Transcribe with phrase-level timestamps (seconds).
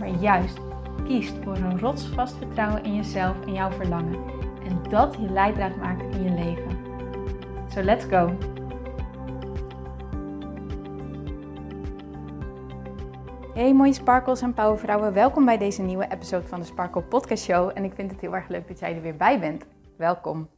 [0.00, 0.58] maar juist
[1.04, 4.24] kiest voor een rotsvast vertrouwen in jezelf en jouw verlangen.
[4.64, 6.78] En dat je leidraad maakt in je leven.
[7.68, 8.36] So let's go!
[13.54, 17.70] Hey mooie sparkles en powervrouwen, welkom bij deze nieuwe episode van de Sparkle Podcast Show.
[17.74, 19.66] En ik vind het heel erg leuk dat jij er weer bij bent.
[19.96, 20.48] Welkom.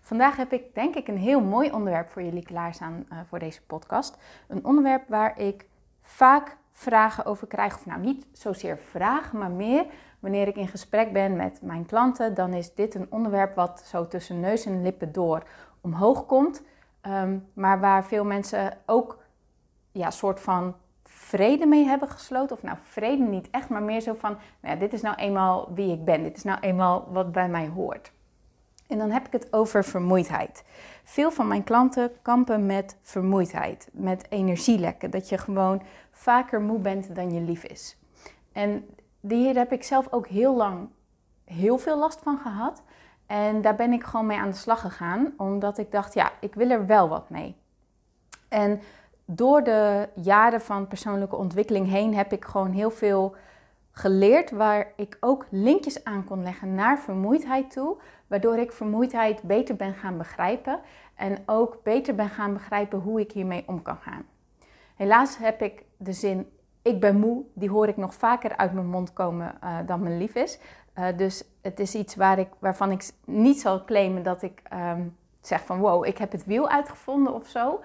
[0.00, 3.62] Vandaag heb ik denk ik een heel mooi onderwerp voor jullie klaarstaan uh, voor deze
[3.62, 4.18] podcast.
[4.48, 5.66] Een onderwerp waar ik
[6.02, 7.74] vaak vragen over krijg.
[7.74, 9.86] Of nou niet zozeer vragen, maar meer
[10.18, 12.34] wanneer ik in gesprek ben met mijn klanten.
[12.34, 15.42] Dan is dit een onderwerp wat zo tussen neus en lippen door
[15.80, 16.62] omhoog komt.
[17.00, 19.18] Ehm, maar waar veel mensen ook
[19.92, 22.56] ja, soort van vrede mee hebben gesloten.
[22.56, 25.74] Of nou, vrede niet echt, maar meer zo van: nou ja, dit is nou eenmaal
[25.74, 26.22] wie ik ben.
[26.22, 28.12] Dit is nou eenmaal wat bij mij hoort.
[28.86, 30.64] En dan heb ik het over vermoeidheid.
[31.04, 35.10] Veel van mijn klanten kampen met vermoeidheid, met energielekken.
[35.10, 35.82] Dat je gewoon
[36.24, 37.96] vaker moe bent dan je lief is.
[38.52, 38.86] En
[39.20, 40.88] hier heb ik zelf ook heel lang
[41.44, 42.82] heel veel last van gehad.
[43.26, 46.54] En daar ben ik gewoon mee aan de slag gegaan, omdat ik dacht, ja, ik
[46.54, 47.56] wil er wel wat mee.
[48.48, 48.80] En
[49.24, 53.36] door de jaren van persoonlijke ontwikkeling heen heb ik gewoon heel veel
[53.90, 59.76] geleerd waar ik ook linkjes aan kon leggen naar vermoeidheid toe, waardoor ik vermoeidheid beter
[59.76, 60.80] ben gaan begrijpen
[61.14, 64.24] en ook beter ben gaan begrijpen hoe ik hiermee om kan gaan.
[64.94, 66.48] Helaas heb ik de zin
[66.84, 70.18] ik ben moe, die hoor ik nog vaker uit mijn mond komen uh, dan mijn
[70.18, 70.58] lief is.
[70.98, 75.16] Uh, dus het is iets waar ik, waarvan ik niet zal claimen dat ik um,
[75.40, 77.80] zeg van wow, ik heb het wiel uitgevonden of zo.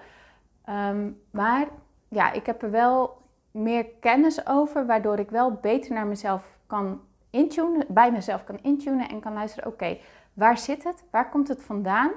[0.68, 1.66] Um, maar
[2.08, 3.18] ja, ik heb er wel
[3.50, 9.08] meer kennis over, waardoor ik wel beter naar mezelf kan intunen, bij mezelf kan intunen
[9.08, 9.98] en kan luisteren, oké,
[10.32, 11.04] waar zit het?
[11.10, 12.10] Waar komt het vandaan?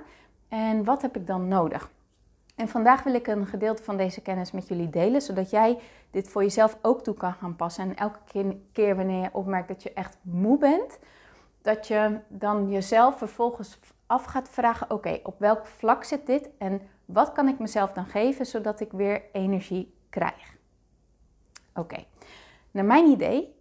[0.48, 1.92] En wat heb ik dan nodig?
[2.56, 5.80] En vandaag wil ik een gedeelte van deze kennis met jullie delen, zodat jij
[6.12, 7.84] dit voor jezelf ook toe kan gaan passen.
[7.84, 8.20] En elke
[8.72, 11.00] keer wanneer je opmerkt dat je echt moe bent,
[11.62, 16.82] dat je dan jezelf vervolgens af gaat vragen: oké, op welk vlak zit dit en
[17.06, 20.56] wat kan ik mezelf dan geven zodat ik weer energie krijg?
[21.76, 22.06] Oké,
[22.72, 23.56] naar mijn idee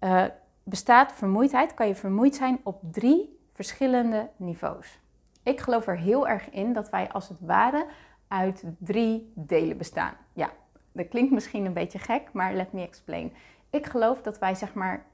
[0.00, 0.24] uh,
[0.62, 5.00] bestaat vermoeidheid, kan je vermoeid zijn op drie verschillende niveaus.
[5.46, 7.86] Ik geloof er heel erg in dat wij als het ware
[8.28, 10.14] uit drie delen bestaan.
[10.32, 10.50] Ja,
[10.92, 13.32] dat klinkt misschien een beetje gek, maar let me explain.
[13.70, 15.06] Ik geloof dat wij zeg maar,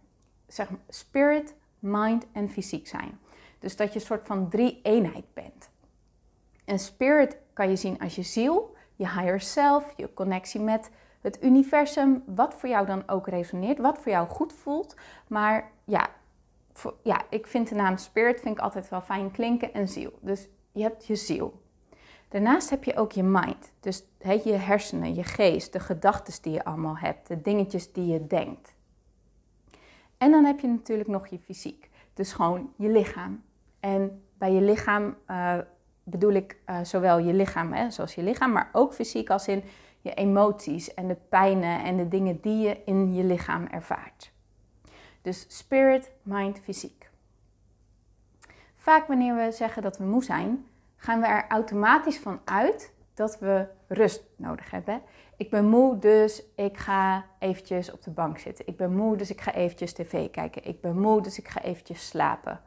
[0.47, 3.19] zeg maar spirit, mind en fysiek zijn.
[3.59, 5.71] Dus dat je een soort van drie eenheid bent.
[6.65, 10.91] En spirit kan je zien als je ziel, je higher self, je connectie met
[11.21, 14.97] het universum, wat voor jou dan ook resoneert, wat voor jou goed voelt.
[15.29, 16.09] Maar ja,
[17.03, 20.13] ja, ik vind de naam spirit vind ik altijd wel fijn klinken en ziel.
[20.21, 21.61] Dus je hebt je ziel.
[22.29, 23.73] Daarnaast heb je ook je mind.
[23.81, 28.07] Dus he, je hersenen, je geest, de gedachten die je allemaal hebt, de dingetjes die
[28.07, 28.75] je denkt.
[30.19, 31.91] En dan heb je natuurlijk nog je fysiek.
[32.15, 33.43] Dus gewoon je lichaam.
[33.81, 35.59] En bij je lichaam uh,
[36.03, 39.63] bedoel ik uh, zowel je lichaam, hè, zoals je lichaam, maar ook fysiek als in
[40.01, 44.32] je emoties en de pijnen en de dingen die je in je lichaam ervaart.
[45.23, 47.11] Dus spirit, mind, fysiek.
[48.77, 50.67] Vaak wanneer we zeggen dat we moe zijn,
[50.97, 55.03] gaan we er automatisch van uit dat we rust nodig hebben.
[55.37, 58.67] Ik ben moe, dus ik ga eventjes op de bank zitten.
[58.67, 60.65] Ik ben moe, dus ik ga eventjes tv kijken.
[60.65, 62.61] Ik ben moe, dus ik ga eventjes slapen.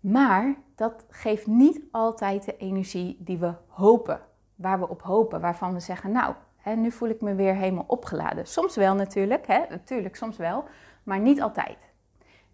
[0.00, 4.20] Maar dat geeft niet altijd de energie die we hopen,
[4.54, 7.84] waar we op hopen, waarvan we zeggen, nou, hè, nu voel ik me weer helemaal
[7.86, 8.46] opgeladen.
[8.46, 10.64] Soms wel natuurlijk, hè, natuurlijk, soms wel
[11.02, 11.88] maar niet altijd.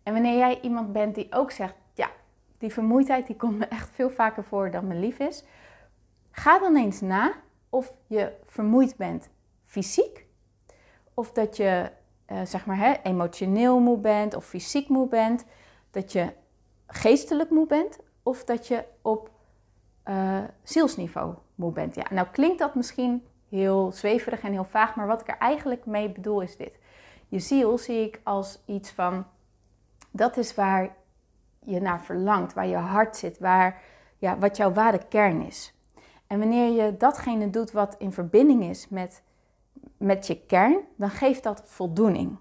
[0.03, 2.11] En wanneer jij iemand bent die ook zegt, ja,
[2.59, 5.45] die vermoeidheid die komt me echt veel vaker voor dan me lief is,
[6.31, 7.33] ga dan eens na
[7.69, 9.29] of je vermoeid bent
[9.65, 10.27] fysiek,
[11.15, 11.91] of dat je
[12.33, 15.45] uh, zeg maar hè, emotioneel moe bent of fysiek moe bent,
[15.91, 16.33] dat je
[16.87, 19.31] geestelijk moe bent, of dat je op
[20.09, 21.95] uh, zielsniveau moe bent.
[21.95, 25.87] Ja, nou klinkt dat misschien heel zweverig en heel vaag, maar wat ik er eigenlijk
[25.87, 26.79] mee bedoel is dit.
[27.29, 29.27] Je ziel zie ik als iets van,
[30.11, 30.97] dat is waar
[31.61, 33.83] je naar verlangt, waar je hart zit, waar,
[34.19, 35.75] ja, wat jouw ware kern is.
[36.27, 39.23] En wanneer je datgene doet wat in verbinding is met,
[39.97, 42.39] met je kern, dan geeft dat voldoening.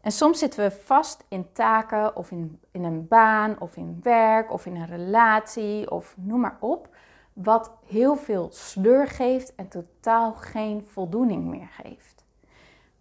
[0.00, 4.52] En soms zitten we vast in taken of in, in een baan of in werk
[4.52, 6.96] of in een relatie of noem maar op,
[7.32, 12.15] wat heel veel sleur geeft en totaal geen voldoening meer geeft.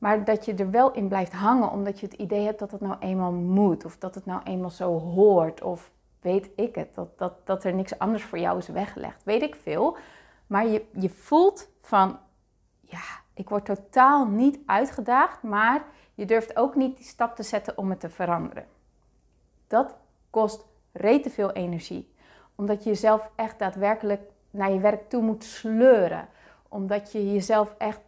[0.06, 2.82] Maar dat je er wel in blijft hangen omdat je het idee hebt dat het
[2.82, 5.92] nou eenmaal moet of dat het nou eenmaal zo hoort of
[6.22, 9.24] weet ik het, dat, dat, dat er niks anders voor jou is weggelegd.
[9.24, 9.98] Weet ik veel.
[10.48, 12.20] Maar je, je voelt van,
[12.82, 13.00] ja,
[13.34, 17.90] ik word totaal niet uitgedaagd, maar je durft ook niet die stap te zetten om
[17.90, 18.66] het te veranderen.
[19.68, 19.96] Dat
[20.30, 22.14] kost rete veel energie.
[22.56, 26.28] Omdat je jezelf echt daadwerkelijk naar je werk toe moet sleuren.
[26.70, 28.00] Omdat je jezelf echt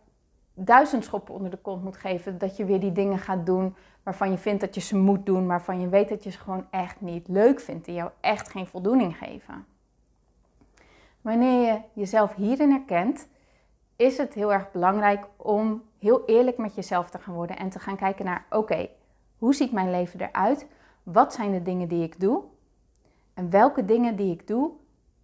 [0.59, 2.38] duizend schoppen onder de kont moet geven.
[2.38, 5.45] Dat je weer die dingen gaat doen waarvan je vindt dat je ze moet doen.
[5.45, 7.86] Maar van je weet dat je ze gewoon echt niet leuk vindt.
[7.86, 9.65] Die jou echt geen voldoening geven.
[11.21, 13.27] Wanneer je jezelf hierin herkent,
[13.95, 17.80] is het heel erg belangrijk om heel eerlijk met jezelf te gaan worden en te
[17.80, 18.89] gaan kijken naar: oké,
[19.38, 20.68] hoe ziet mijn leven eruit?
[21.04, 22.44] Wat zijn de dingen die ik doe?
[23.33, 24.71] En welke dingen die ik doe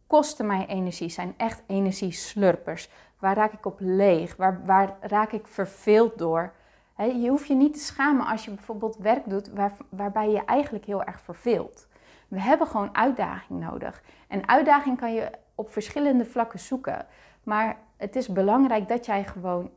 [0.08, 2.90] kosten mij energie, zijn echt energieslurpers.
[3.24, 4.36] Waar raak ik op leeg?
[4.36, 6.54] Waar, waar raak ik verveeld door?
[6.98, 10.86] je hoeft je niet te schamen als je bijvoorbeeld werk doet waar, waarbij je eigenlijk
[10.86, 11.88] heel erg verveelt.
[12.28, 14.04] We hebben gewoon uitdaging nodig.
[14.28, 17.06] En uitdaging kan je op verschillende vlakken zoeken.
[17.44, 19.72] Maar het is belangrijk dat jij gewoon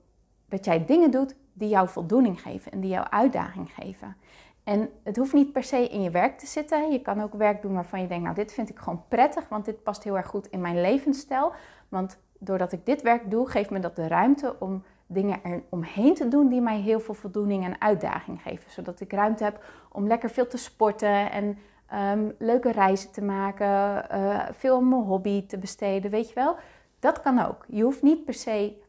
[0.48, 4.16] dat jij dingen doet die jou voldoening geven en die jou uitdaging geven.
[4.64, 6.90] En het hoeft niet per se in je werk te zitten.
[6.92, 9.64] Je kan ook werk doen waarvan je denkt, nou dit vind ik gewoon prettig, want
[9.64, 11.52] dit past heel erg goed in mijn levensstijl.
[11.88, 16.14] Want doordat ik dit werk doe, geeft me dat de ruimte om dingen er omheen
[16.14, 18.70] te doen die mij heel veel voldoening en uitdaging geven.
[18.70, 24.04] Zodat ik ruimte heb om lekker veel te sporten en ehm, leuke reizen te maken,
[24.12, 26.56] uh, veel om mijn hobby te besteden, weet je wel.
[26.98, 27.64] Dat kan ook.
[27.68, 28.82] Je hoeft niet per se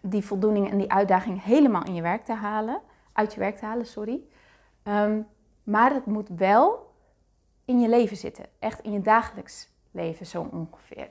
[0.00, 2.80] die voldoening en die uitdaging helemaal in je werk te halen,
[3.12, 4.20] uit je werk te halen, sorry.
[4.82, 5.20] Ehm,
[5.62, 6.90] maar het moet wel
[7.64, 11.08] in je leven zitten, echt in je dagelijks leven zo ongeveer.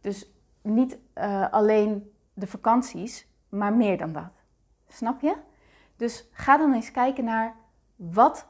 [0.00, 0.30] Dus
[0.68, 4.30] niet uh, alleen de vakanties, maar meer dan dat.
[4.88, 5.36] Snap je?
[5.96, 7.54] Dus ga dan eens kijken naar
[7.96, 8.48] wat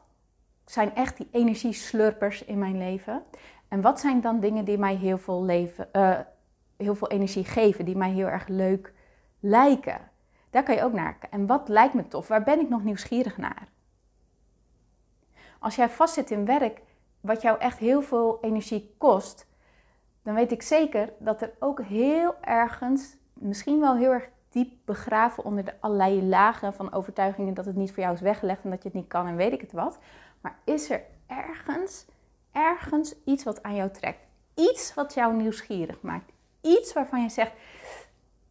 [0.64, 3.22] zijn echt die energieslurpers in mijn leven.
[3.68, 6.18] En wat zijn dan dingen die mij heel veel, leven, uh,
[6.76, 8.92] heel veel energie geven, die mij heel erg leuk
[9.40, 10.10] lijken.
[10.50, 11.38] Daar kan je ook naar kijken.
[11.38, 12.28] En wat lijkt me tof?
[12.28, 13.68] Waar ben ik nog nieuwsgierig naar?
[15.58, 16.82] Als jij vastzit in werk
[17.20, 19.46] wat jou echt heel veel energie kost,
[20.28, 25.44] dan weet ik zeker dat er ook heel ergens, misschien wel heel erg diep begraven
[25.44, 28.82] onder de allerlei lagen van overtuigingen dat het niet voor jou is weggelegd en dat
[28.82, 29.98] je het niet kan en weet ik het wat.
[30.40, 32.06] Maar is er ergens,
[32.52, 34.18] ergens iets wat aan jou trekt?
[34.54, 36.32] Iets wat jou nieuwsgierig maakt?
[36.60, 37.52] Iets waarvan je zegt,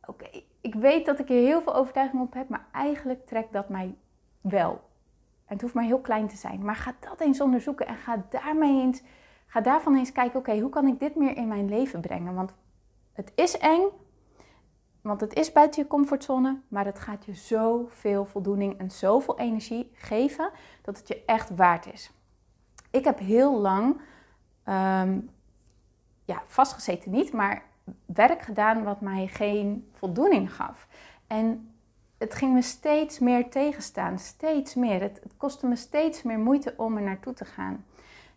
[0.06, 0.27] oké,
[0.62, 3.95] ik weet dat ik er heel veel overtuiging op heb, maar eigenlijk trekt dat mij
[4.41, 4.71] wel.
[5.45, 6.65] En het hoeft maar heel klein te zijn.
[6.65, 9.01] Maar ga dat eens onderzoeken en ga, daarmee eens,
[9.48, 12.34] ga daarvan eens kijken, oké, hoe kan ik dit meer in mijn leven brengen?
[12.34, 12.54] Want
[13.14, 13.82] het is eng,
[15.02, 19.92] want het is buiten je comfortzone, maar het gaat je zoveel voldoening en zoveel energie
[19.94, 20.52] geven
[20.82, 22.12] dat het je echt waard is.
[22.92, 24.02] Ik heb heel lang,
[24.66, 25.30] um,
[26.26, 27.64] ja, vastgezeten niet, maar
[28.06, 30.88] werk gedaan wat mij geen voldoening gaf.
[31.28, 31.72] En
[32.18, 35.02] het ging me steeds meer tegenstaan, steeds meer.
[35.02, 37.86] Het, het kostte me steeds meer moeite om er naartoe te gaan.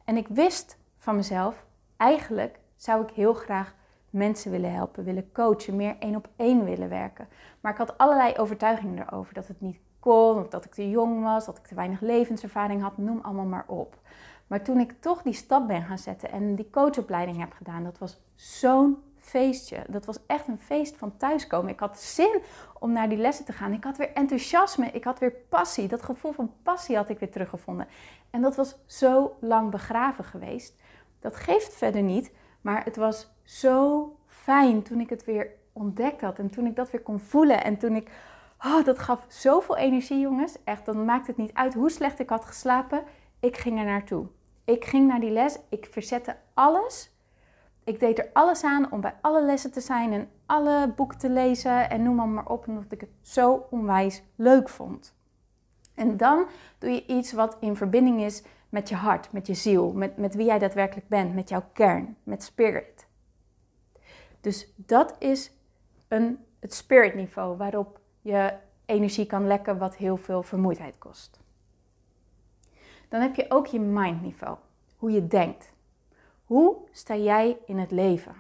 [0.05, 1.65] En ik wist van mezelf,
[1.97, 3.75] eigenlijk zou ik heel graag
[4.11, 7.29] mensen willen helpen, willen coachen, meer één op één willen werken.
[7.61, 11.23] Maar ik had allerlei overtuigingen erover dat het niet kon, of dat ik te jong
[11.23, 13.99] was, dat ik te weinig levenservaring had, noem allemaal maar op.
[14.47, 17.99] Maar toen ik toch die stap ben gaan zetten en die coachopleiding heb gedaan, dat
[17.99, 19.85] was zo'n feestje.
[19.89, 21.73] Dat was echt een feest van thuiskomen.
[21.73, 22.41] Ik had zin
[22.79, 23.73] om naar die lessen te gaan.
[23.73, 24.87] Ik had weer enthousiasme.
[24.87, 25.89] Ik had weer passie.
[25.89, 27.89] Dat gevoel van passie had ik weer teruggevonden.
[28.31, 30.83] En dat was zo lang begraven geweest.
[31.21, 32.33] Dat geeft verder niet.
[32.61, 36.39] Maar het was zo fijn toen ik het weer ontdekt had.
[36.39, 37.65] En toen ik dat weer kon voelen.
[37.65, 38.11] En toen ik.
[38.65, 40.57] Oh, dat gaf zoveel energie, jongens.
[40.65, 43.03] Echt, dan maakt het niet uit hoe slecht ik had geslapen.
[43.41, 44.27] Ik ging er naartoe.
[44.65, 45.59] Ik ging naar die les.
[45.69, 47.11] Ik verzette alles
[47.85, 51.31] ik deed er alles aan om bij alle lessen te zijn en alle boeken te
[51.31, 55.15] lezen en noem maar op, omdat ik het zo onwijs leuk vond.
[55.95, 56.47] En dan
[56.79, 60.35] doe je iets wat in verbinding is met je hart, met je ziel, met, met
[60.35, 63.07] wie jij daadwerkelijk bent, met jouw kern, met spirit.
[64.41, 65.53] Dus dat is
[66.09, 68.53] een, het spirit niveau waarop je
[68.85, 71.41] energie kan lekken wat heel veel vermoeidheid kost.
[73.09, 74.57] Dan heb je ook je mind niveau,
[74.97, 75.73] hoe je denkt.
[76.45, 78.35] Hoe sta jij in het leven?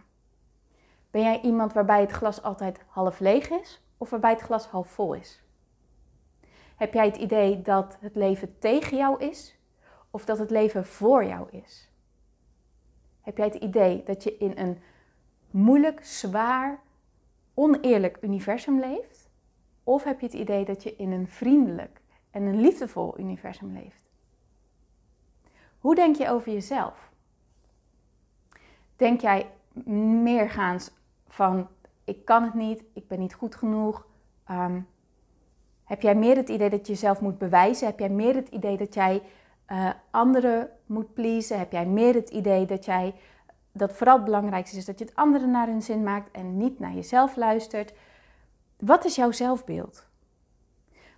[1.10, 4.88] Ben jij iemand waarbij het glas altijd half leeg is of waarbij het glas half
[4.88, 5.42] vol is?
[6.76, 9.58] Heb jij het idee dat het leven tegen jou is
[10.10, 11.90] of dat het leven voor jou is?
[13.20, 14.78] Heb jij het idee dat je in een
[15.50, 16.78] moeilijk, zwaar,
[17.54, 19.28] oneerlijk universum leeft?
[19.84, 22.00] Of heb je het idee dat je in een vriendelijk
[22.30, 24.10] en een liefdevol universum leeft?
[25.78, 27.10] Hoe denk je over jezelf?
[28.96, 29.50] Denk jij
[30.22, 30.90] meergaans
[31.28, 31.68] van
[32.04, 34.06] ik kan het niet, ik ben niet goed genoeg?
[34.50, 34.86] Um,
[35.84, 37.86] heb jij meer het idee dat je jezelf moet bewijzen?
[37.86, 39.22] Heb jij meer het idee dat jij
[39.72, 41.58] uh, anderen moet pleasen?
[41.58, 43.14] Heb jij meer het idee dat jij
[43.72, 46.78] dat vooral het belangrijkste is dat je het anderen naar hun zin maakt en niet
[46.78, 47.92] naar jezelf luistert?
[48.78, 50.08] Wat is jouw zelfbeeld?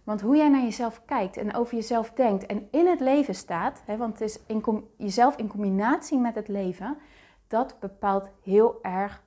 [0.04, 3.82] Want hoe jij naar jezelf kijkt en over jezelf denkt en in het leven staat,
[3.87, 6.99] hè, want het is in jezelf in combinatie met het leven,
[7.47, 9.23] dat bepaalt heel erg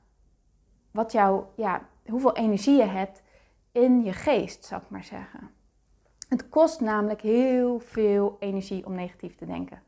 [0.91, 3.23] wat jou, ja, hoeveel energie je hebt
[3.71, 5.54] in je geest, zou ik maar zeggen.
[6.29, 9.81] Het kost namelijk heel veel energie om negatief te denken.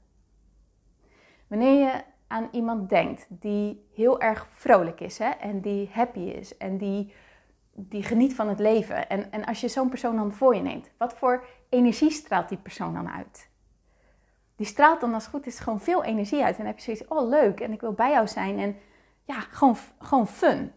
[1.48, 6.58] Wanneer je aan iemand denkt die heel erg vrolijk is hè, en die happy is
[6.58, 7.14] en die,
[7.72, 9.10] die geniet van het leven.
[9.10, 12.58] En, en als je zo'n persoon dan voor je neemt, wat voor energie straalt die
[12.58, 13.50] persoon dan uit?
[14.56, 16.52] Die straalt dan als het goed is gewoon veel energie uit.
[16.52, 18.76] En dan heb je zoiets, oh leuk en ik wil bij jou zijn en
[19.24, 20.72] ja, gewoon, gewoon fun.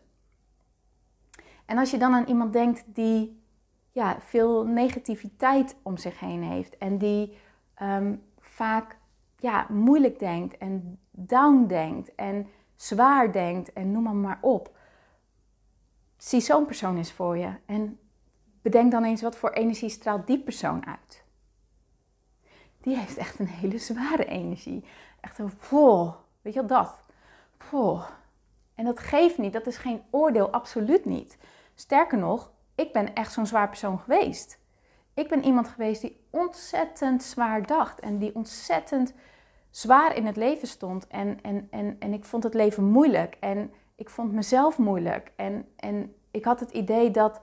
[1.67, 3.40] En als je dan aan iemand denkt die
[3.93, 7.37] ja, veel negativiteit om zich heen heeft en die
[7.75, 8.97] ehm, vaak
[9.37, 14.79] ja, moeilijk denkt en down denkt en zwaar denkt en noem maar, maar op.
[16.17, 17.99] Zie zo'n persoon eens voor je en
[18.63, 21.25] bedenk dan eens wat voor energie straalt die persoon uit.
[22.81, 24.85] Die heeft echt een hele zware energie.
[25.21, 27.03] Echt een vol, weet je wel dat?
[27.59, 28.01] Vol.
[28.75, 31.39] En dat geeft niet, dat is geen oordeel, absoluut niet.
[31.75, 34.59] Sterker nog, ik ben echt zo'n zwaar persoon geweest.
[35.15, 39.15] Ik ben iemand geweest die ontzettend zwaar dacht en die ontzettend
[39.71, 41.07] zwaar in het leven stond.
[41.07, 45.33] En, en, en, en ik vond het leven moeilijk en ik vond mezelf moeilijk.
[45.37, 47.41] En, en ik had het idee dat,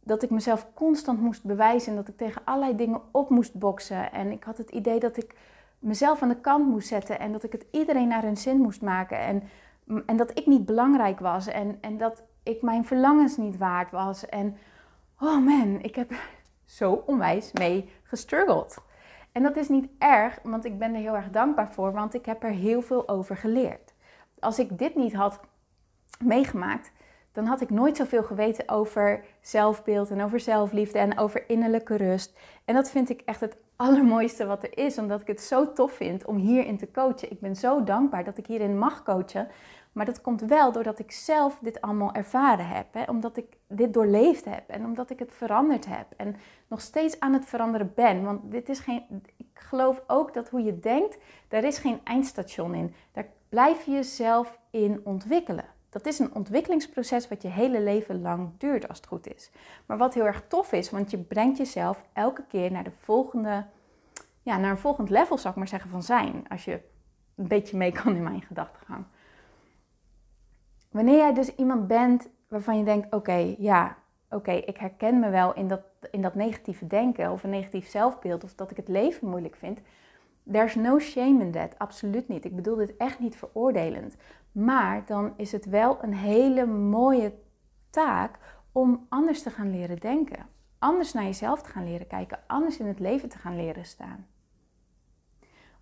[0.00, 4.12] dat ik mezelf constant moest bewijzen en dat ik tegen allerlei dingen op moest boksen.
[4.12, 5.34] En ik had het idee dat ik
[5.78, 8.82] mezelf aan de kant moest zetten en dat ik het iedereen naar hun zin moest
[8.82, 9.18] maken.
[9.18, 9.42] En,
[10.06, 14.26] en dat ik niet belangrijk was en, en dat ik mijn verlangens niet waard was.
[14.26, 14.56] En
[15.20, 16.12] oh man, ik heb
[16.78, 18.76] zo onwijs mee gestruggeld.
[19.32, 22.26] En dat is niet erg, want ik ben er heel erg dankbaar voor, want ik
[22.26, 23.94] heb er heel veel over geleerd.
[24.38, 25.40] Als ik dit niet had
[26.24, 26.92] meegemaakt,
[27.32, 32.38] dan had ik nooit zoveel geweten over zelfbeeld en over zelfliefde en over innerlijke rust.
[32.64, 35.92] En dat vind ik echt het allermooiste wat er is, omdat ik het zo tof
[35.92, 37.30] vind om hierin te coachen.
[37.30, 39.48] Ik ben zo dankbaar dat ik hierin mag coachen,
[39.92, 42.86] maar dat komt wel doordat ik zelf dit allemaal ervaren heb.
[42.92, 43.02] Hè?
[43.04, 46.06] Omdat ik dit doorleefd heb en omdat ik het veranderd heb.
[46.16, 46.36] En
[46.68, 48.24] nog steeds aan het veranderen ben.
[48.24, 49.22] Want dit is geen.
[49.36, 51.18] Ik geloof ook dat hoe je denkt,
[51.48, 52.94] daar is geen eindstation in.
[53.12, 55.78] Daar blijf je jezelf in ontwikkelen.
[55.90, 59.50] Dat is een ontwikkelingsproces wat je hele leven lang duurt als het goed is.
[59.86, 63.66] Maar wat heel erg tof is, want je brengt jezelf elke keer naar de volgende,
[64.42, 66.44] ja, naar een volgend level, zou ik maar zeggen, van zijn.
[66.48, 66.80] Als je
[67.34, 69.04] een beetje mee kan in mijn gedachtegang.
[70.90, 73.96] Wanneer jij dus iemand bent waarvan je denkt: oké, ja,
[74.30, 78.44] oké, ik herken me wel in dat, in dat negatieve denken of een negatief zelfbeeld
[78.44, 79.80] of dat ik het leven moeilijk vind.
[80.52, 82.44] There's no shame in that, absoluut niet.
[82.44, 84.16] Ik bedoel dit echt niet veroordelend.
[84.52, 87.34] Maar dan is het wel een hele mooie
[87.90, 88.38] taak
[88.72, 90.46] om anders te gaan leren denken.
[90.78, 94.26] Anders naar jezelf te gaan leren kijken, anders in het leven te gaan leren staan.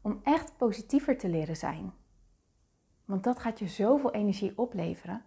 [0.01, 1.93] Om echt positiever te leren zijn.
[3.05, 5.25] Want dat gaat je zoveel energie opleveren.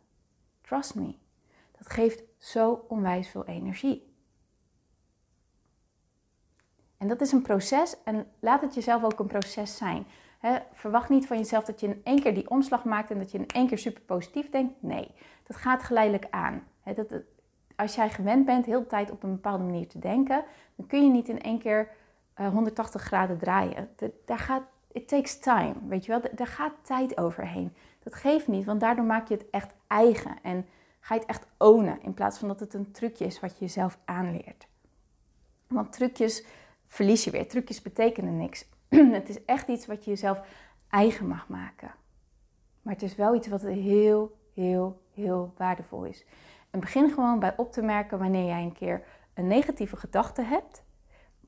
[0.62, 1.16] Trust me.
[1.78, 4.11] Dat geeft zo onwijs veel energie.
[7.02, 10.06] En dat is een proces en laat het jezelf ook een proces zijn.
[10.74, 13.38] verwacht niet van jezelf dat je in één keer die omslag maakt en dat je
[13.38, 14.74] in één keer super positief denkt.
[14.80, 15.12] Nee,
[15.44, 16.64] dat gaat geleidelijk aan.
[16.96, 17.14] dat,
[17.76, 20.44] als jij gewend bent heel de tijd op een bepaalde manier te denken,
[20.76, 21.90] dan kun je niet in één keer
[22.36, 23.90] 180 eh, graden draaien.
[24.26, 26.22] daar gaat it takes time, weet je wel.
[26.32, 27.74] Daar gaat tijd overheen.
[28.04, 30.38] Dat geeft niet, want daardoor maak je het echt eigen.
[30.42, 30.66] En
[31.00, 33.66] ga je het echt ownen, in plaats van dat het een trucje is wat je
[33.66, 34.68] jezelf aanleert.
[35.68, 36.46] Want trucjes
[36.92, 37.48] verlies je weer.
[37.48, 38.66] Trucjes betekenen niks.
[39.20, 40.42] het is echt iets wat je jezelf
[40.90, 41.92] eigen mag maken.
[42.82, 46.26] Maar het is wel iets wat heel, heel, heel waardevol is.
[46.70, 50.84] En begin gewoon bij op te merken wanneer jij een keer een negatieve gedachte hebt.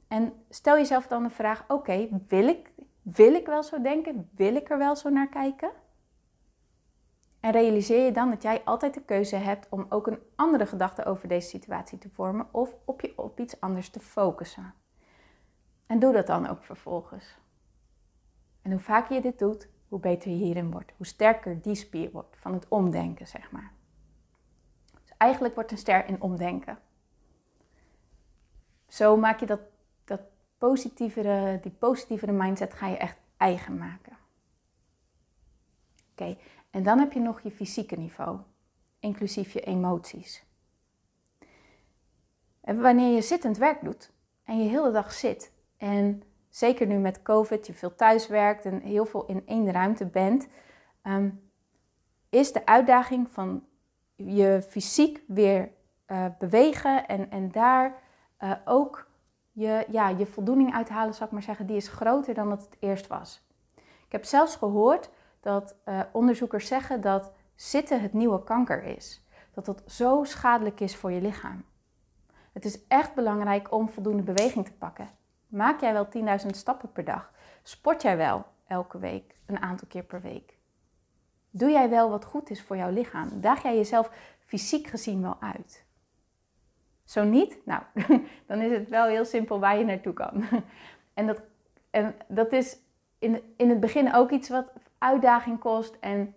[0.08, 2.72] En stel jezelf dan de vraag: oké, wil ik
[3.02, 4.30] wil ik wel zo denken?
[4.36, 5.72] Wil ik er wel zo naar kijken?
[7.40, 11.06] En realiseer je dan dat jij altijd de keuze hebt om ook een andere gedachte
[11.06, 12.76] over deze situatie te vormen of
[13.16, 14.83] op iets anders te focussen.
[15.94, 17.38] En doe dat dan ook vervolgens.
[18.62, 20.92] En hoe vaker je dit doet, hoe beter je hierin wordt.
[20.98, 23.72] Hoe sterker die spier wordt van het omdenken, zeg maar.
[25.02, 26.80] Dus eigenlijk wordt een ster in omdenken.
[28.88, 29.60] Zo maak je dat,
[30.06, 30.22] dat
[30.58, 34.18] positievere, die positievere mindset ga je echt eigen maken.
[36.12, 36.38] Oké,
[36.70, 38.40] en dan heb je nog je fysieke niveau,
[39.00, 40.46] inclusief je emoties.
[42.62, 44.12] En wanneer je zittend werk doet
[44.44, 45.53] en je hele dag zit
[45.84, 50.06] en zeker nu met COVID, je veel thuis werkt en heel veel in één ruimte
[50.06, 50.48] bent,
[51.02, 51.30] ehm,
[52.30, 53.66] is de uitdaging van
[54.16, 55.72] je fysiek weer
[56.08, 58.02] uh, bewegen en, en daar
[58.40, 59.08] uh, ook
[59.52, 62.78] je, ja, je voldoening uithalen, zou ik maar zeggen, die is groter dan dat het
[62.80, 63.48] eerst was.
[63.76, 65.10] Ik heb zelfs gehoord
[65.40, 69.28] dat uh, onderzoekers zeggen dat zitten het nieuwe kanker is.
[69.54, 71.66] Dat dat zo schadelijk is voor je lichaam.
[72.54, 75.22] Het is echt belangrijk om voldoende beweging te pakken.
[75.54, 77.32] Maak jij wel 10.000 stappen per dag?
[77.64, 80.58] Sport jij wel elke week, een aantal keer per week?
[81.50, 83.42] Doe jij wel wat goed is voor jouw lichaam?
[83.42, 85.86] Daag jij jezelf fysiek gezien wel uit?
[87.04, 87.58] Zo niet?
[87.66, 87.82] Nou,
[88.48, 90.44] dan is het wel heel simpel waar je naartoe kan.
[91.14, 91.42] En dat,
[91.90, 92.78] en dat is
[93.20, 95.98] in, in het begin ook iets wat uitdaging kost.
[96.00, 96.36] En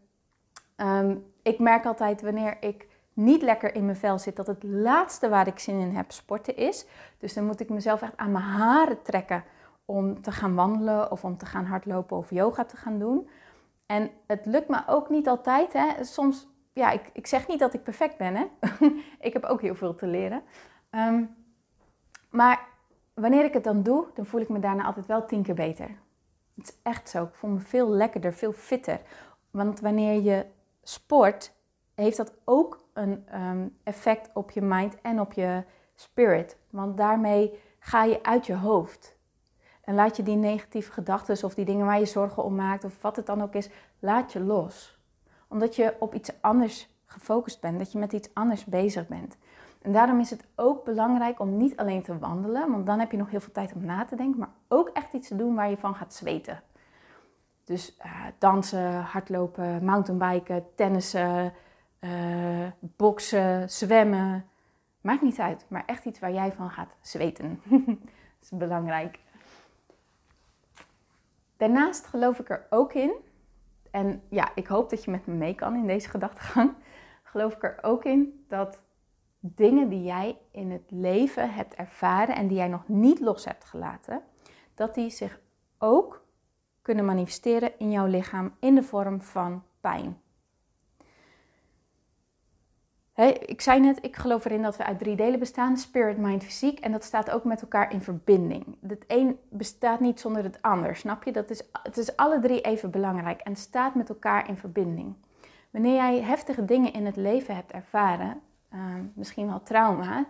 [0.77, 5.29] um, ik merk altijd wanneer ik niet lekker in mijn vel zit, dat het laatste
[5.29, 6.87] waar ik zin in heb sporten is.
[7.19, 9.45] Dus dan moet ik mezelf echt aan mijn haren trekken
[9.85, 13.29] om te gaan wandelen of om te gaan hardlopen of yoga te gaan doen.
[13.87, 15.73] En het lukt me ook niet altijd.
[15.73, 16.05] Hè.
[16.05, 18.37] Soms, ja, ik, ik zeg niet dat ik perfect ben.
[18.37, 18.47] Hè.
[19.27, 20.43] ik heb ook heel veel te leren.
[20.91, 21.35] Um,
[22.31, 22.67] maar
[23.15, 25.89] wanneer ik het dan doe, dan voel ik me daarna altijd wel tien keer beter.
[26.55, 27.23] Het is echt zo.
[27.23, 29.01] Ik voel me veel lekkerder, veel fitter.
[29.51, 30.47] Want wanneer je
[30.83, 31.53] sport,
[31.95, 35.63] heeft dat ook een um, effect op je mind en op je
[35.95, 36.57] spirit.
[36.71, 39.17] Want daarmee ga je uit je hoofd.
[39.85, 43.03] En laat je die negatieve gedachten of die dingen waar je zorgen om maakt of
[43.03, 44.99] wat het dan ook is, laat je los.
[45.49, 49.37] Omdat je op iets anders gefocust bent, dat je met iets anders bezig bent.
[49.83, 53.17] En daarom is het ook belangrijk om niet alleen te wandelen, want dan heb je
[53.17, 55.71] nog heel veel tijd om na te denken, maar ook echt iets te doen waar
[55.71, 56.63] je van gaat zweten.
[57.65, 61.53] Dus uh, dansen, hardlopen, mountainbiken, tennissen,
[62.01, 64.45] uh, boksen, zwemmen.
[65.01, 67.61] Maakt niet uit, maar echt iets waar jij van gaat zweten.
[67.69, 67.97] dat
[68.43, 69.19] is belangrijk.
[71.57, 73.13] Daarnaast geloof ik er ook in,
[73.91, 76.75] en ja, ik hoop dat je met me mee kan in deze gedachtegang.
[77.23, 78.81] Geloof ik er ook in dat
[79.39, 83.65] dingen die jij in het leven hebt ervaren en die jij nog niet los hebt
[83.65, 84.23] gelaten,
[84.75, 85.41] dat die zich
[85.79, 86.25] ook
[86.83, 90.21] kunnen manifesteren in jouw lichaam in de vorm van pijn.
[93.25, 96.81] Ik zei net, ik geloof erin dat we uit drie delen bestaan: spirit, mind, fysiek.
[96.81, 98.77] En dat staat ook met elkaar in verbinding.
[98.87, 101.33] Het een bestaat niet zonder het ander, snap je?
[101.33, 105.15] Dat is, het is alle drie even belangrijk en staat met elkaar in verbinding.
[105.71, 108.43] Wanneer jij heftige dingen in het leven hebt ervaren,
[108.77, 110.29] Ehm, misschien wel trauma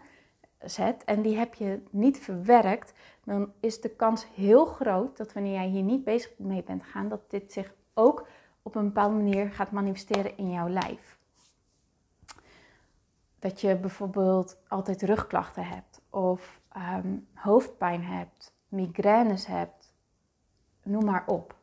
[0.61, 2.93] zet en die heb je niet verwerkt,
[3.25, 7.09] dan is de kans heel groot dat wanneer jij hier niet bezig mee bent gaan,
[7.09, 8.27] dat dit zich ook
[8.63, 11.16] op een bepaalde manier gaat manifesteren in jouw lijf.
[13.39, 19.95] Dat je bijvoorbeeld altijd rugklachten hebt of ehm, hoofdpijn hebt, migraines hebt,
[20.83, 21.55] noem maar op.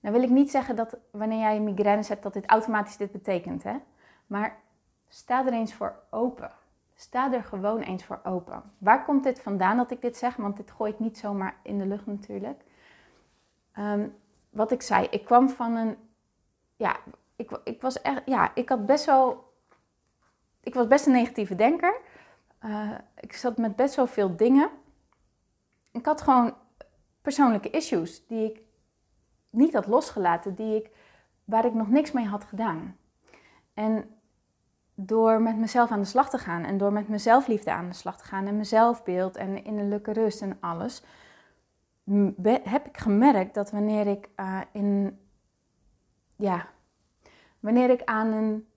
[0.00, 3.62] Nou wil ik niet zeggen dat wanneer jij migraines hebt dat dit automatisch dit betekent,
[3.62, 3.76] hè?
[4.26, 4.62] maar
[5.14, 6.50] Sta er eens voor open.
[6.94, 8.62] Sta er gewoon eens voor open.
[8.78, 10.36] Waar komt dit vandaan dat ik dit zeg?
[10.36, 12.62] Want dit gooi ik niet zomaar in de lucht natuurlijk.
[13.72, 14.08] Ehm,
[14.50, 15.96] wat ik zei, ik kwam van een.
[16.76, 16.96] Ja,
[17.36, 18.22] ik, ik was echt.
[18.26, 19.52] Ja, ik had best wel.
[20.64, 22.00] Ik was best een negatieve denker.
[22.64, 24.70] Uh, ik zat met best wel veel dingen.
[25.92, 26.54] Ik had gewoon
[27.22, 28.60] persoonlijke issues die ik
[29.50, 30.90] niet had losgelaten, die ik,
[31.44, 32.96] waar ik nog niks mee had gedaan.
[33.74, 34.14] En
[34.94, 37.94] door met mezelf aan de slag te gaan en door met mezelf liefde aan de
[37.94, 41.02] slag te gaan en mezelfbeeld en innerlijke rust en alles,
[42.62, 45.18] heb ik gemerkt dat wanneer ik uh, in,
[46.36, 46.68] ja,
[47.60, 48.68] wanneer ik aan een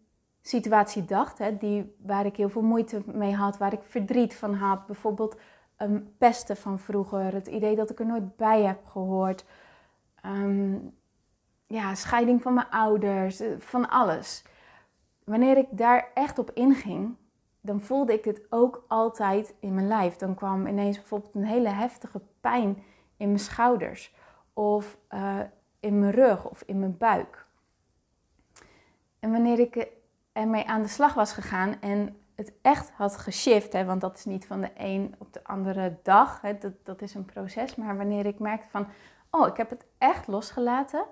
[0.47, 4.53] situatie dacht, hè, die, waar ik heel veel moeite mee had, waar ik verdriet van
[4.53, 5.35] had, bijvoorbeeld
[5.77, 9.45] um, pesten van vroeger, het idee dat ik er nooit bij heb gehoord,
[10.25, 10.95] um,
[11.67, 14.43] ja, scheiding van mijn ouders, eh, van alles
[15.27, 17.15] wanneer ik daar echt op inging,
[17.61, 20.15] dan voelde ik dit ook altijd in mijn lijf.
[20.15, 22.83] Dan kwam ineens bijvoorbeeld een hele heftige pijn
[23.17, 24.15] in mijn schouders
[24.53, 25.39] of uh,
[25.79, 27.45] in mijn rug of in mijn buik.
[29.19, 29.87] En wanneer ik
[30.37, 34.25] ermee aan de slag was gegaan en het echt had geshift, hè, want dat is
[34.25, 37.97] niet van de een op de andere dag, hè, dat, dat is een proces, maar
[37.97, 38.87] wanneer ik merkte van,
[39.31, 41.05] oh, ik heb het echt losgelaten,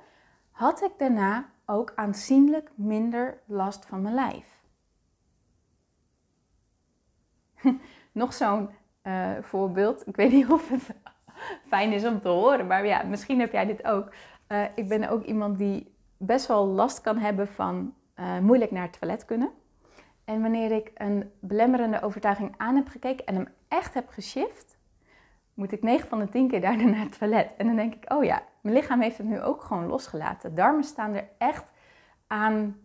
[0.51, 4.63] had ik daarna ook aanzienlijk minder last van mijn lijf.
[8.11, 8.69] Nog zo'n
[9.03, 10.95] uh, voorbeeld, ik weet niet of het
[11.67, 14.13] fijn is om te horen, maar ja, misschien heb jij dit ook.
[14.47, 18.84] Uh, ik ben ook iemand die best wel last kan hebben van uh, moeilijk naar
[18.84, 19.51] het toilet kunnen.
[20.25, 24.78] En wanneer ik een belemmerende overtuiging aan heb gekeken en hem echt heb geshift,
[25.54, 27.54] moet ik 9 van de 10 keer daarna naar het toilet.
[27.58, 30.56] En dan denk ik, oh ja, mijn lichaam heeft het nu ook gewoon losgelaten.
[30.56, 31.71] Darmen staan er echt
[32.28, 32.80] aan,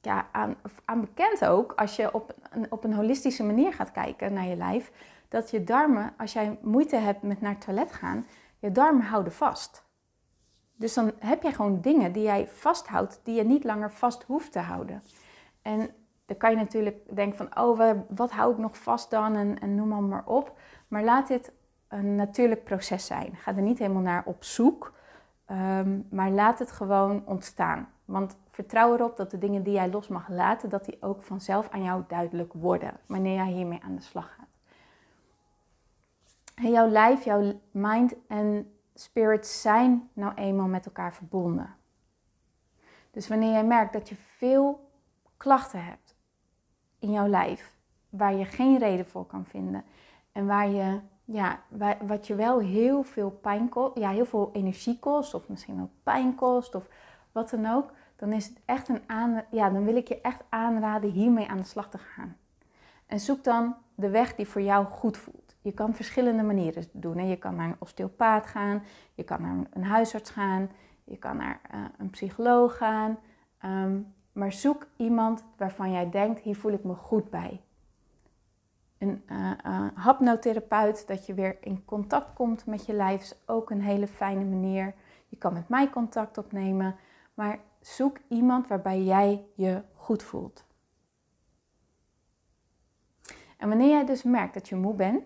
[0.00, 4.32] ja, aan, aan bekend ook, als je op een, op een holistische manier gaat kijken
[4.32, 4.92] naar je lijf,
[5.28, 8.26] dat je darmen, als jij moeite hebt met naar het toilet gaan,
[8.58, 9.83] je darmen houden vast.
[10.84, 14.52] Dus dan heb je gewoon dingen die jij vasthoudt, die je niet langer vast hoeft
[14.52, 15.02] te houden.
[15.62, 15.90] En
[16.26, 19.74] dan kan je natuurlijk denken van, oh, wat hou ik nog vast dan en, en
[19.74, 20.58] noem maar, maar op.
[20.88, 21.52] Maar laat dit
[21.88, 23.36] een natuurlijk proces zijn.
[23.36, 24.92] Ga er niet helemaal naar op zoek,
[25.44, 27.88] ehm, maar laat het gewoon ontstaan.
[28.04, 31.68] Want vertrouw erop dat de dingen die jij los mag laten, dat die ook vanzelf
[31.70, 34.48] aan jou duidelijk worden wanneer jij hiermee aan de slag gaat.
[36.54, 41.74] En jouw lijf, jouw mind en spirit zijn nou eenmaal met elkaar verbonden.
[43.10, 44.90] Dus wanneer jij merkt dat je veel
[45.36, 46.14] klachten hebt,
[46.98, 47.76] in jouw lijf
[48.08, 49.84] waar je geen reden voor kan vinden
[50.32, 51.60] en waar je, ja,
[52.06, 55.90] wat je wel heel veel pijn kost, ja, heel veel energie kost of misschien ook
[56.02, 56.88] pijn kost of
[57.32, 60.42] wat dan ook, dan is het echt een aan, ja, dan wil ik je echt
[60.48, 62.36] aanraden hiermee aan de slag te gaan.
[63.06, 65.43] En zoek dan de weg die voor jou goed voelt.
[65.64, 67.18] Je kan verschillende manieren doen.
[67.18, 67.24] Hè.
[67.24, 68.82] Je kan naar een osteopaat gaan,
[69.14, 70.70] je kan naar een huisarts gaan,
[71.04, 73.18] je kan naar uh, een psycholoog gaan.
[73.64, 77.60] Um, maar zoek iemand waarvan jij denkt, hier voel ik me goed bij.
[78.98, 83.70] Een uh, uh, hapnotherapeut, dat je weer in contact komt met je lijf, is ook
[83.70, 84.94] een hele fijne manier.
[85.28, 86.96] Je kan met mij contact opnemen,
[87.34, 90.64] maar zoek iemand waarbij jij je goed voelt.
[93.58, 95.24] En wanneer jij dus merkt dat je moe bent,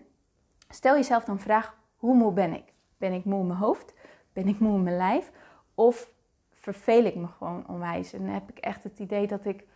[0.69, 2.73] stel jezelf dan vraag: hoe moe ben ik?
[2.97, 3.95] Ben ik moe in mijn hoofd?
[4.33, 5.31] Ben ik moe in mijn lijf?
[5.75, 6.11] Of
[6.51, 8.13] verveel ik me gewoon onwijs.
[8.13, 9.67] En heb ik echt het idee dat ik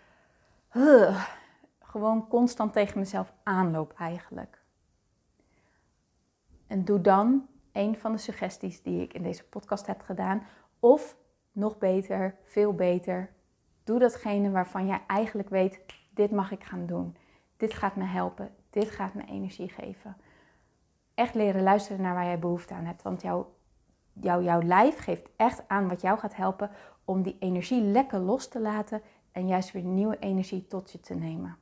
[1.81, 4.63] gewoon constant tegen mezelf aanloop eigenlijk.
[6.67, 10.43] En doe dan een van de suggesties die ik in deze podcast heb gedaan.
[10.79, 11.17] Of
[11.53, 13.33] nog beter, veel beter,
[13.85, 17.17] doe datgene waarvan jij eigenlijk weet, dit mag ik gaan doen.
[17.57, 18.55] Dit gaat me helpen.
[18.71, 20.17] Dit gaat me energie geven.
[21.23, 23.03] Echt leren luisteren naar waar jij behoefte aan hebt.
[23.03, 23.55] Want jouw
[24.13, 26.71] jou, jouw lijf geeft echt aan wat jou gaat helpen
[27.05, 31.15] om die energie lekker los te laten en juist weer nieuwe energie tot je te
[31.15, 31.57] nemen.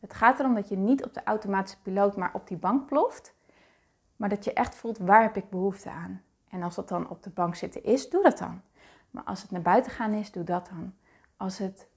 [0.00, 3.34] Het gaat erom dat je niet op de automatische piloot maar op die bank ploft,
[4.16, 6.22] maar dat je echt voelt waar heb ik behoefte aan.
[6.48, 8.60] En als dat dan op de bank zitten is, doe dat dan.
[9.10, 10.94] Maar als het naar buiten gaan is, doe dat dan.
[11.36, 11.88] Als het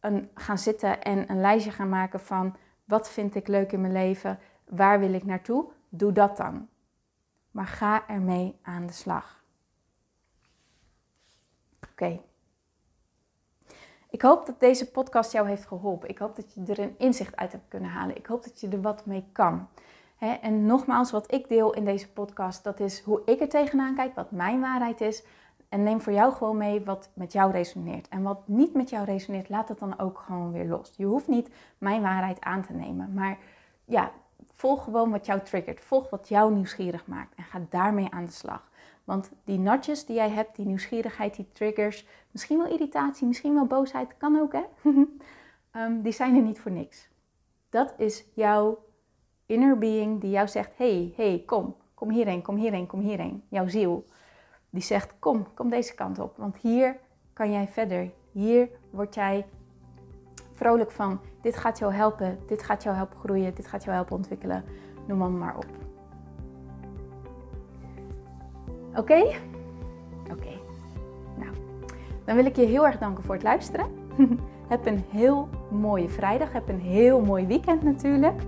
[0.00, 3.92] een, gaan zitten en een lijstje gaan maken van wat vind ik leuk in mijn
[3.92, 6.68] leven, waar wil ik naartoe, doe dat dan
[7.56, 9.44] maar ga ermee aan de slag.
[11.90, 12.20] Oké.
[14.10, 16.08] Ik hoop dat deze podcast jou heeft geholpen.
[16.08, 18.16] Ik hoop dat je er een inzicht uit hebt kunnen halen.
[18.16, 19.68] Ik hoop dat je er wat mee kan.
[20.18, 24.14] en nogmaals, wat ik deel in deze podcast, dat is hoe ik er tegenaan kijk,
[24.14, 25.24] wat mijn waarheid is.
[25.68, 28.08] En neem voor jou gewoon mee wat met jou resoneert.
[28.08, 30.92] En wat niet met jou resoneert, laat het dan ook gewoon weer los.
[30.96, 33.14] Je hoeft niet mijn waarheid aan te nemen.
[33.14, 33.38] Maar
[33.84, 34.12] ja,
[34.56, 35.80] volg gewoon wat jou triggert.
[35.80, 38.70] Volg wat jou nieuwsgierig maakt en ga daarmee aan de slag.
[39.04, 43.66] Want die notjes die jij hebt, die nieuwsgierigheid, die triggers, misschien wel irritatie, misschien wel
[43.66, 44.62] boosheid, kan ook hè,
[45.72, 47.08] um, die zijn er niet voor niks.
[47.68, 48.84] Dat is jouw
[49.46, 53.42] inner being die jou zegt, hey, hey, kom, kom hierheen, kom hierheen, kom hierheen.
[53.48, 54.04] Jouw ziel,
[54.70, 56.96] die zegt, kom, kom deze kant op, want hier
[57.32, 58.10] kan jij verder.
[58.32, 59.46] Hier word jij
[60.52, 61.20] vrolijk van.
[61.46, 64.64] Dit gaat jou helpen, dit gaat jou helpen groeien, dit gaat jou helpen ontwikkelen.
[65.06, 65.66] Noem maar maar op.
[68.94, 69.18] Oké?
[70.30, 70.52] Oké.
[71.36, 71.50] Nou,
[72.24, 73.86] dan wil ik je heel erg danken voor het luisteren.
[74.68, 76.52] heb een heel mooie vrijdag.
[76.52, 78.42] Heb een heel mooi weekend natuurlijk.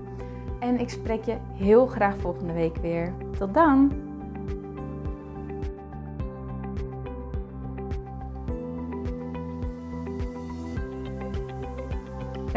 [0.61, 3.13] En ik spreek je heel graag volgende week weer.
[3.39, 4.08] Tot dan!